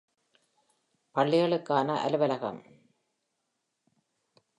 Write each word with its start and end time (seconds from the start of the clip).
பள்ளிகளுக்கான 1.15 1.95
அலுவலம். 2.03 2.59